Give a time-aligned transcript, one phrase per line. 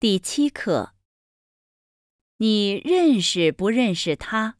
[0.00, 0.94] 第七课，
[2.36, 4.56] 你认识不认识他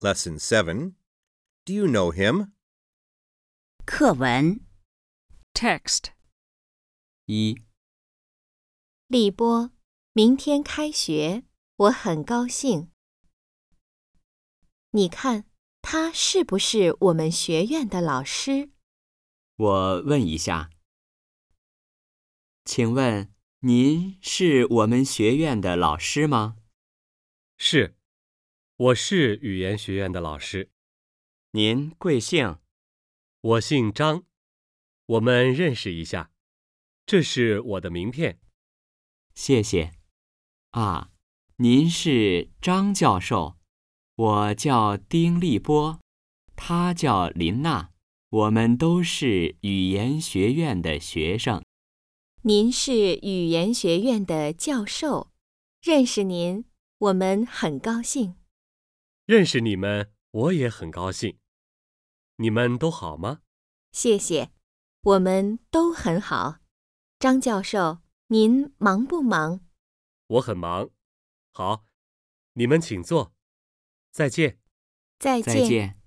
[0.00, 0.94] ？Lesson Seven.
[1.66, 2.52] Do you know him?
[3.84, 4.64] 课文
[5.52, 6.04] Text
[7.26, 7.60] 一、
[9.08, 9.70] 立波，
[10.14, 11.44] 明天开学，
[11.76, 12.90] 我很高兴。
[14.92, 15.44] 你看，
[15.82, 18.70] 他是不是我们学院的老师？
[19.56, 20.70] 我问一下，
[22.64, 23.30] 请问
[23.60, 26.58] 您是我们学院的老师吗？
[27.56, 27.96] 是，
[28.76, 30.70] 我是语言学院的老师，
[31.52, 32.58] 您贵姓？
[33.40, 34.24] 我姓张，
[35.06, 36.30] 我们认识一下。
[37.06, 38.38] 这是我的名片。
[39.34, 39.92] 谢谢。
[40.72, 41.10] 啊，
[41.56, 43.56] 您是张教授，
[44.16, 45.98] 我叫丁立波，
[46.54, 47.90] 他叫林娜，
[48.28, 51.64] 我们都是语言学院的学生。
[52.48, 55.32] 您是语言学院的教授，
[55.82, 56.64] 认识您，
[56.98, 58.36] 我们很高兴。
[59.24, 61.40] 认识你们，我也很高兴。
[62.36, 63.40] 你们都好吗？
[63.90, 64.52] 谢谢，
[65.00, 66.58] 我们都很好。
[67.18, 69.66] 张教授，您忙不忙？
[70.28, 70.90] 我很忙。
[71.50, 71.84] 好，
[72.52, 73.34] 你们请坐。
[74.12, 74.60] 再见。
[75.18, 76.00] 再再见。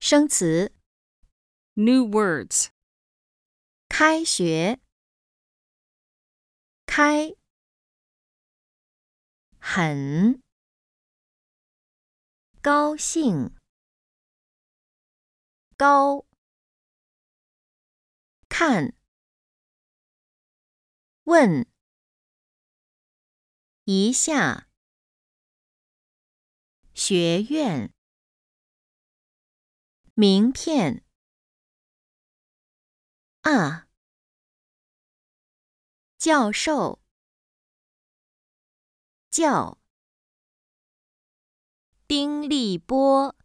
[0.00, 0.74] 生词
[1.74, 2.68] ：New words
[3.98, 4.78] 开学、
[6.84, 7.34] 开、
[9.58, 10.42] 很、
[12.60, 13.56] 高兴、
[15.78, 16.26] 高、
[18.50, 18.92] 看、
[21.24, 21.66] 问、
[23.84, 24.68] 一下、
[26.92, 27.94] 学院、
[30.12, 31.06] 名片。
[33.46, 33.85] 啊，
[36.26, 36.98] 教授，
[39.30, 39.78] 叫，
[42.08, 43.36] 丁立波，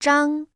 [0.00, 0.48] 张。